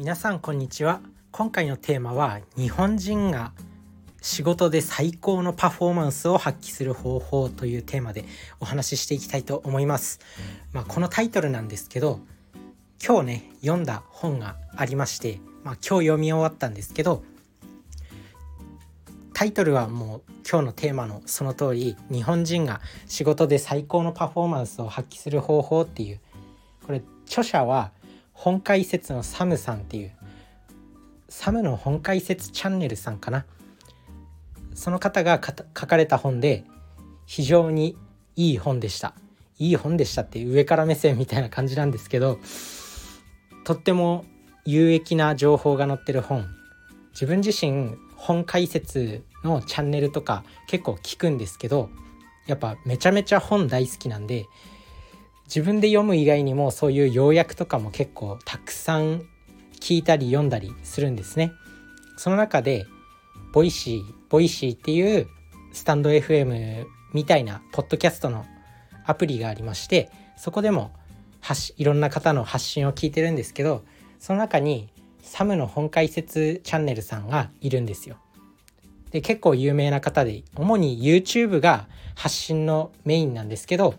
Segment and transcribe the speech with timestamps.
[0.00, 3.52] 皆さんこんにちは今回のテーマは日本人が
[4.22, 8.24] 仕事で最高のパフォーマンスを発揮する方法というテーマで
[8.60, 10.20] お話ししていきたいと思います。
[10.72, 12.20] まあ、このタイトルなんですけど
[13.06, 17.22] 今日ね読んだ本がありまして、まあ、今日読み終わったんですけど
[19.34, 26.20] タイトルはもう今日のテーマのその通り日本人が仕事で最高のパフォーマンスを発揮する方法っていう
[26.86, 27.92] これ著者は
[28.40, 30.12] 本解説のサムさんっていう
[31.28, 33.44] サムの本解説チャンネルさんかな。
[34.74, 35.38] その方が
[35.78, 36.64] 書かれた本で
[37.26, 37.98] 非常に
[38.36, 39.12] いい本でした。
[39.58, 42.38] いい本でしたって上から目線みたいな感じなんですけど
[43.64, 44.24] とっても
[44.64, 46.46] 有益な情報が載ってる本。
[47.12, 51.90] 自分自身本解説のチャンネルとか結構聞くんですけど
[52.46, 54.46] やっぱめちゃめちゃ本大好きなんで
[55.52, 59.22] 自分で読む以外にもそういう要約とかも結構たくさん
[59.80, 61.50] 聞いたり読んだりするんですね。
[62.16, 62.86] その中で
[63.52, 65.26] Voicy Voicy っていう
[65.72, 68.46] スタンド FM みたいなポッドキャストの
[69.04, 70.92] アプリがありましてそこでも
[71.78, 73.82] いろんな方の発信を聞いてるんですけど
[74.20, 74.88] その中に
[75.20, 78.18] サムの本解説チャンネルさんがいるんですよ。
[79.10, 83.94] で結構有名な方で主に YouTube が発信のメインなんですけど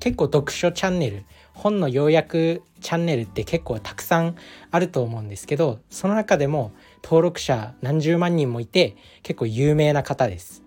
[0.00, 4.36] 結構読書チャンネル本の要約チャンネルって結構たくさん
[4.70, 10.62] あると思うんですけどその中でも登録者何十万人もいて結構有名な方です。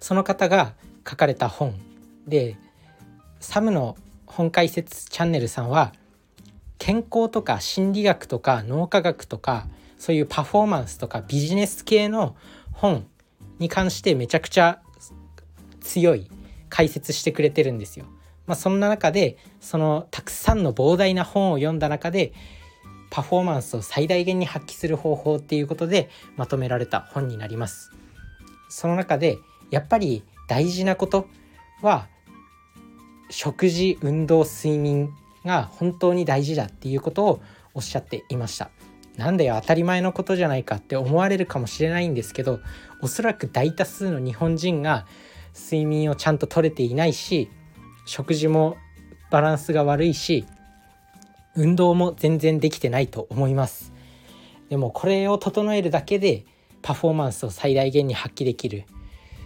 [0.00, 0.74] その方が
[1.08, 1.74] 書かれた本。
[2.26, 2.56] で
[3.38, 5.92] サムの本解説チャンネルさんは
[6.78, 9.66] 健康とか心理学とか脳科学とか
[9.98, 12.36] そういうパフォーマンスとかビジネス系の
[12.72, 13.06] 本
[13.58, 14.80] に関してめちゃくちゃ
[15.80, 16.30] 強い
[16.70, 18.06] 解説してくれてるんですよ。
[18.46, 22.32] まあ、そんな中でそのたくさんの膨大な本を読んだ中で
[23.10, 27.90] パフォーマンスを最大限に発揮する方法っていうことでまとめられた本になります。
[28.68, 29.38] その中で
[29.70, 31.26] やっぱり大事なこと
[31.82, 32.08] は
[33.30, 35.10] 食事運動睡眠
[35.44, 37.42] が本当に大事だっていうことを
[37.74, 38.70] おっしゃっていました。
[39.16, 42.60] なんだよ当たり前のことじゃないかって思われるかもしれないんですけど
[43.02, 45.06] おそらく大多数の日本人が
[45.54, 47.50] 睡眠をちゃんと取れていないし
[48.04, 48.76] 食事も
[49.30, 50.44] バランスが悪いし
[51.54, 53.92] 運動も全然できてないと思います
[54.68, 56.44] でもこれを整えるだけで
[56.82, 58.84] パフォーマンスを最大限に発揮できる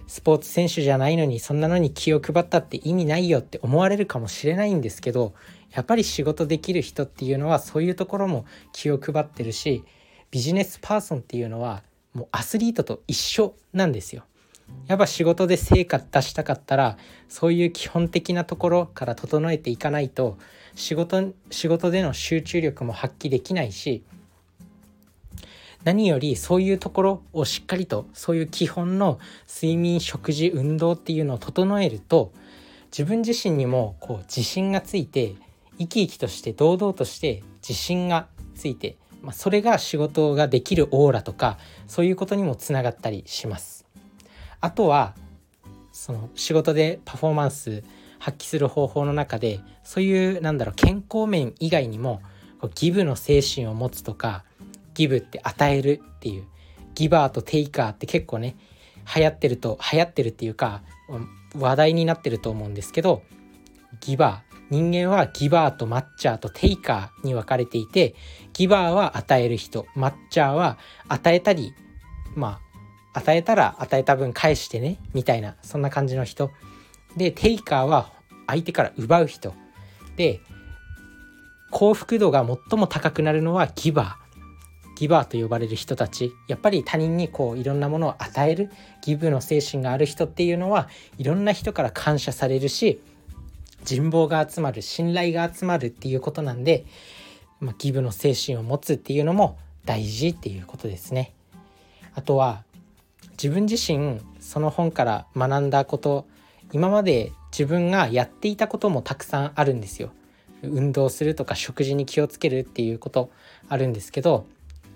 [0.07, 5.35] スポーツ選手じゃないのにそんなのに気を配ったって意味ないよって思われるかもしれないんですけど
[5.73, 9.83] やっぱり仕事できる人っていうのはそういうところも気を配ってるし
[10.31, 11.83] ビジネスパーソンっていうのは
[12.13, 14.25] もうアスリートと一緒なんですよ。
[14.87, 16.99] やっぱ仕事で成果出したかったら
[17.29, 20.39] そういう基本的なところから整えていかないと
[20.75, 24.05] 仕事仕事での集中力も発揮できないし
[25.85, 32.33] 何よりそういうところをしっかりとそういう基本の睡眠食事運動っていうのを整えると
[32.87, 35.35] 自分自身にもこう自信がついて
[35.79, 43.84] 生き生きとして堂々として自信がついて、まあ、それが仕事ができるオーラとかそういうことにもつながったりします。
[44.65, 45.15] あとは
[45.93, 47.85] その仕事でパフォーマンス
[48.19, 52.23] 発揮する方法の中でそういうなんだろう健康面以外にも
[52.59, 54.43] こうギブの精神を持つとか
[54.95, 56.45] ギブって与えるっていう
[56.95, 58.57] ギバーとテイカーって結構ね
[59.15, 60.81] 流行ってると流行ってるっていうか
[61.55, 63.23] 話題になってると思うんですけど
[64.01, 64.55] ギバー。
[64.71, 68.15] 人間はギバーとマッチャーとテイカーに分かれていて
[68.55, 71.75] ギバーは与える人マッチャーは与えたり
[72.35, 72.64] まあ
[73.15, 76.51] 与えたら与えた分返してねみたいなそんな感じの人。
[77.17, 78.13] でテイカーは
[78.47, 79.55] 相手から奪う人。
[80.17, 80.41] で
[81.71, 84.25] 幸福度が最も高くなるのはギバー。
[84.97, 86.33] ギバーと呼ばれる人たち。
[86.49, 88.71] やっぱり他人にこういろんなものを与える
[89.03, 90.89] ギブの精神がある人っていうのは
[91.19, 93.01] いろんな人から感謝されるし
[93.85, 96.85] 人望が集まる信頼が集まるっていうことなんで、
[97.61, 101.35] まあ、ギブの精神を持つっていうのも大事っていうことですね。
[102.15, 102.65] あとは
[103.35, 106.27] 自分自身その本から学んだこと
[106.73, 110.11] 今まで自分がやっていたこともたくさんあるんですよ。
[110.63, 113.31] 運動するとか食事に気をつけるっていうこと
[113.69, 114.47] あるんですけど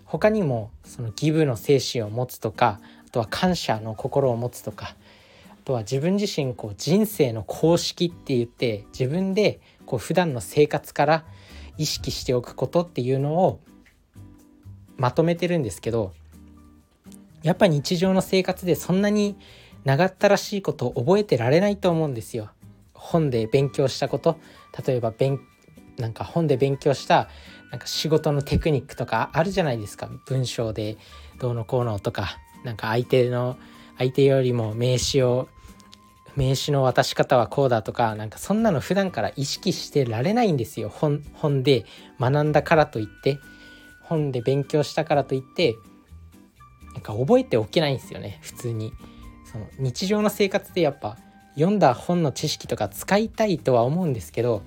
[0.05, 4.95] 他にもそのギブの精神を持つとかあとは感謝の心を持つとか
[5.51, 11.25] あとは自分自身こう人生の公式って言って自分でこう普段の生活から
[11.77, 13.61] 意識しておくことっていうのを
[14.97, 16.13] まとめてるんですけど
[17.43, 19.37] やっぱ日常の生活でそんなに
[19.85, 22.51] 長ったらしいことを覚えてられないと思うんですよ。
[22.95, 24.39] 本で勉強したこと。
[24.87, 25.41] 例えば勉
[25.99, 27.29] なんか本で勉強した
[27.71, 30.09] なんか仕事のテクニックとかあるじゃないですか。
[30.27, 30.97] 文章で
[31.39, 32.39] どうのこうのとか。
[32.65, 33.57] なんか相手の
[33.99, 35.49] 相手よりも名詞を
[36.35, 38.15] 名刺の渡し方はこうだとか。
[38.17, 40.89] なんかそんなの普段から意識してられないんですよ。
[40.89, 41.85] 本本で
[42.19, 43.39] 学んだからといって。
[44.03, 45.77] 本で勉強したからといって
[46.99, 48.39] なんか覚えておけないんですよね。
[48.43, 48.93] 普通に。
[49.45, 51.17] その日常の生活でやっぱ
[51.55, 54.63] 読んだ本の知識とか使いたいとは思うんですけど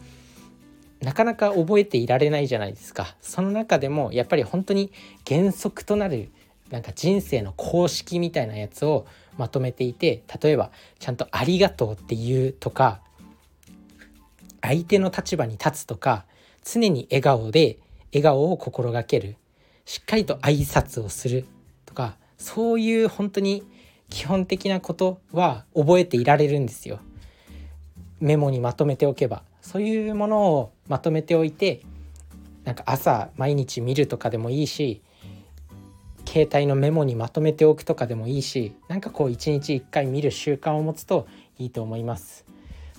[1.01, 3.15] なかなか覚えていられないじゃないですか。
[3.21, 4.91] その中でもやっぱり本当に
[5.27, 6.29] 原則となる
[6.69, 9.05] なんか人生の公式みたいなやつを
[9.37, 13.01] まとめていて例えばちゃんと「ありがとう」って言うとか
[14.61, 16.25] 相手の立場に立つとか
[16.63, 17.77] 常に笑顔で
[18.13, 19.35] 笑顔を心がける。
[19.85, 21.45] しっかりと挨拶をする
[21.85, 23.63] とかそういう本当に
[24.09, 26.99] 基本的なことは覚えていられるんですよ。
[28.19, 29.43] メモにまとめておけば。
[29.61, 31.81] そういうものをまとめておいて
[32.63, 35.01] なんか朝毎日見るとかでもいいし
[36.27, 41.27] 携帯のメモにまとめておくとかでもいいしなんかこう一日一回見る習慣を持つと
[41.59, 42.43] いいと思います。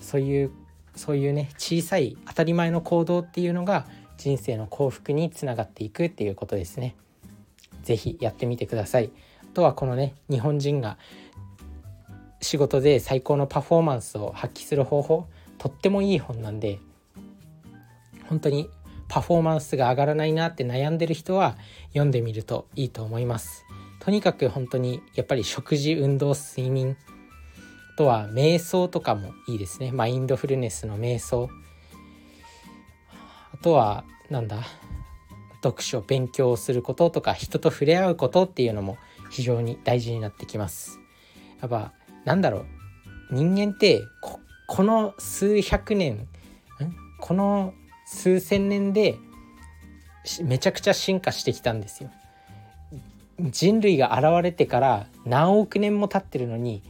[0.01, 0.51] そういう
[0.95, 3.85] そういうね小さい当たり前の行動っていうのが
[4.17, 6.95] 人生の幸福につながっていくっていうことですね。
[7.83, 9.11] 是非やってみてください。
[9.53, 10.97] とはこのね日本人が
[12.41, 15.27] 仕事で最高のパフォーマンスを発揮する方法
[15.57, 16.79] とってもいい本なんで
[18.27, 18.69] 本当に
[19.07, 21.55] パフォーマンスが上がらないなって悩んでる人は
[21.89, 23.63] 読んでみるといいと思います。
[23.99, 26.97] とにかく本当にやっぱり食事運動睡眠
[27.93, 29.91] あとは瞑想とかもいいですね。
[29.91, 31.47] マインドフルネスの瞑想。
[33.53, 34.63] あとはなんだ
[35.63, 38.97] 読書勉強をすることとか人と触れ合うことっていうのも
[39.33, 40.99] 非常に大事になってきます
[41.59, 41.91] やっぱ
[42.23, 42.65] なんだろう
[43.31, 44.03] 人間って
[44.67, 46.27] この数百年
[47.19, 47.73] この
[48.05, 49.17] 数千年で
[50.43, 52.11] めちゃくちゃ進化してきたんですよ。
[53.39, 56.83] 人類が現れてから何億年も経ってるのに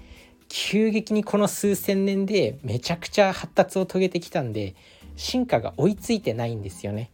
[0.49, 4.75] 急激にこの数千年でめちゃくちゃ発達を遂げてきたんで
[5.15, 7.09] 進化が追いついてないんですよね。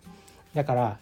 [0.56, 1.00] だから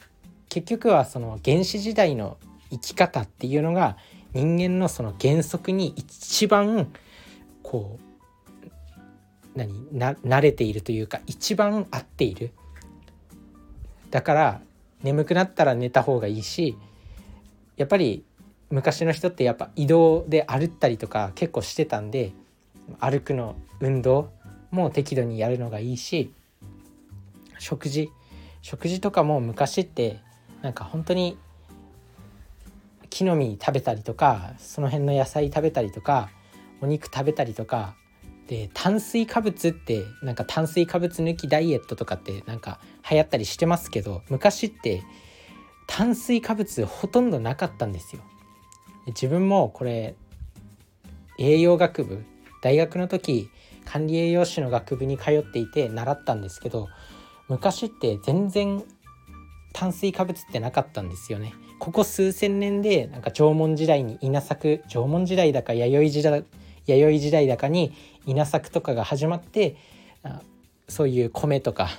[0.49, 2.37] 結局はその原始時代の
[2.69, 3.97] 生き方っていうのが
[4.37, 6.93] 人間のその原則に一番
[7.63, 7.97] こ
[9.55, 12.51] う何な慣れているというか一番合っている。
[14.11, 14.61] だから
[15.01, 16.77] 眠くなったら寝た方がいいし
[17.77, 18.23] やっぱり
[18.69, 22.31] 昔の人ってやっぱ移動で歩ったりとか結構してたんで
[22.99, 24.29] 歩くの運動
[24.69, 26.31] も適度にやるのがいいし
[27.57, 28.11] 食事
[28.61, 30.19] 食事とかも昔って
[30.61, 31.37] なんか本当に
[33.17, 36.29] 木の実食べたりとかその辺の野菜食べたりとか
[36.81, 37.95] お肉食べたりとか
[38.45, 42.79] で炭水化物ってなんか炭水化物抜きダイエットとかってなんか
[43.09, 45.01] 流行ったりしてますけど昔って
[45.87, 48.21] 炭水化物ほとんどなかったんですよ。
[49.07, 50.15] 自分もこれ
[51.39, 52.23] 栄養学部
[52.61, 53.49] 大学の時
[53.85, 56.87] 管理栄養士の学部に通っていて習ったんですけど
[57.47, 58.83] 昔って全然
[59.73, 61.53] 炭水化物ってなかったんですよね。
[61.79, 66.43] ここ数千年でなんか縄文時代に稲作縄文時代だか弥生時代
[66.85, 67.93] 弥生時代だかに
[68.25, 69.75] 稲作とかが始まって
[70.87, 71.89] そういう米とか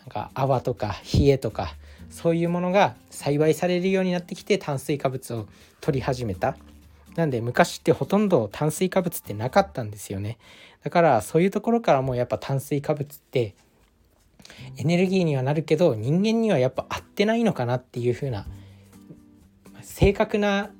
[0.00, 1.74] なんか泡とか冷えとか
[2.10, 5.46] そういうものが栽培されるようになってきて炭水化物を
[5.80, 6.56] 取り始めた。
[7.16, 10.38] なんで昔ってほとんど炭水化物ってなかったんですよね。
[10.82, 13.54] だからそういうところからもやっぱ炭水化物って
[14.76, 18.46] エネルギーにはなるけど人間にはやっぱ合ってないのかなっていう風な
[19.82, 20.70] 正確な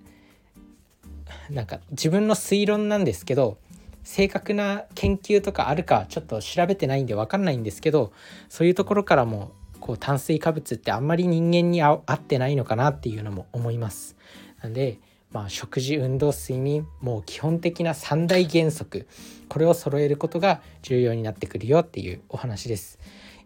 [1.51, 3.59] なんか自分の推論なんですけど
[4.03, 8.13] 正確な研究とかあるかちょっと調べてないんで分かんないんですけど
[8.49, 14.17] そういうところからもこう炭水化物ってあんまり人間に合ってないのかなっていうのも思います。
[14.63, 14.99] なんで
[15.33, 19.07] まあ、食事運動睡眠もう基本的な3大原則
[19.49, 22.99] これを揃えることが重要になってくるよっていうお話です。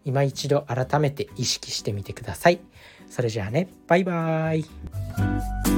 [0.03, 2.59] 今一度改めて意識してみてください。
[3.09, 3.67] それじゃあね。
[3.87, 5.74] バイバーイ。